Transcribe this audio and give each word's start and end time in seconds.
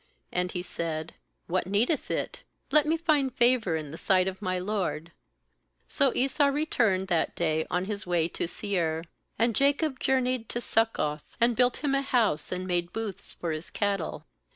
And 0.31 0.51
he 0.53 0.63
said: 0.63 1.13
'What 1.45 1.67
needeth 1.67 2.09
it? 2.09 2.41
let 2.71 2.87
me 2.87 2.97
find 2.97 3.31
favour 3.31 3.75
in 3.75 3.91
the 3.91 3.99
sight 3.99 4.27
of 4.27 4.41
my 4.41 4.57
lord.' 4.57 5.11
16So 5.87 6.15
Esau 6.15 6.45
returned 6.47 7.07
that 7.09 7.35
day 7.35 7.67
on 7.69 7.85
his 7.85 8.07
way 8.07 8.23
unto 8.23 8.47
Seu:. 8.47 9.03
17And 9.39 9.53
Jacob 9.53 9.99
journeyed 9.99 10.49
to 10.49 10.59
Suc 10.59 10.93
coth, 10.93 11.37
and 11.39 11.55
built 11.55 11.83
him 11.83 11.93
a 11.93 12.01
house, 12.01 12.51
and 12.51 12.65
made 12.65 12.91
booths 12.91 13.33
for 13.35 13.51
his 13.51 13.69
cattle. 13.69 14.25